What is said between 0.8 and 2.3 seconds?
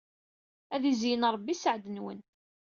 izeyyen Ṛebbi sseɛd-nwen.